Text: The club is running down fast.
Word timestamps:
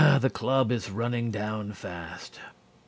The 0.19 0.31
club 0.31 0.71
is 0.71 0.89
running 0.89 1.29
down 1.29 1.73
fast. 1.73 2.39